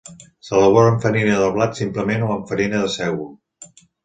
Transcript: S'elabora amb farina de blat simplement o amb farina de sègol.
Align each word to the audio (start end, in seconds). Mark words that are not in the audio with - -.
S'elabora 0.47 0.93
amb 0.93 1.03
farina 1.07 1.35
de 1.41 1.49
blat 1.57 1.77
simplement 1.83 2.25
o 2.29 2.31
amb 2.37 2.49
farina 2.53 2.81
de 2.87 2.91
sègol. 2.97 3.31